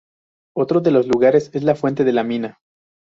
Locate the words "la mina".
2.11-2.57